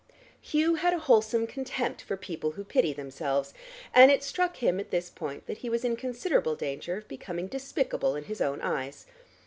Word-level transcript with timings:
Hugh 0.41 0.73
had 0.73 0.95
a 0.95 0.97
wholesome 0.97 1.45
contempt 1.45 2.01
for 2.01 2.17
people 2.17 2.53
who 2.53 2.63
pity 2.63 2.91
themselves, 2.91 3.53
and 3.93 4.09
it 4.09 4.23
struck 4.23 4.57
him 4.57 4.79
at 4.79 4.89
this 4.89 5.11
point 5.11 5.45
that 5.45 5.59
he 5.59 5.69
was 5.69 5.85
in 5.85 5.95
considerable 5.95 6.55
danger 6.55 6.97
of 6.97 7.07
becoming 7.07 7.45
despicable 7.45 8.15
in 8.15 8.23
his 8.23 8.41
own 8.41 8.61
eyes. 8.63 9.05